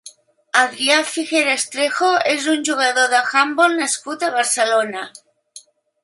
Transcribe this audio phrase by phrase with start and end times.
[0.59, 5.05] Adrià Figueras Trejo és un jugador d'handbol nascut a Barcelona.